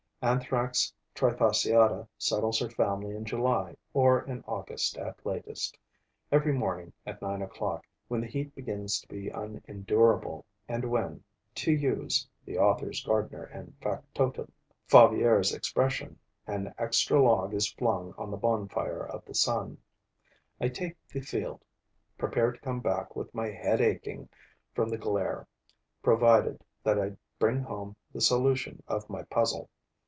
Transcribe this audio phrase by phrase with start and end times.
[0.23, 5.79] Anthrax trifasciata settles her family in July, or in August at latest.
[6.31, 11.23] Every morning, at nine o'clock, when the heat begins to be unendurable and when,
[11.55, 14.51] to use [the author's gardener and factotum]
[14.87, 19.75] Favier's expression, an extra log is flung on the bonfire of the sun,
[20.59, 21.63] I take the field,
[22.19, 24.29] prepared to come back with my head aching
[24.75, 25.47] from the glare,
[26.03, 29.67] provided that I bring home the solution of my puzzle.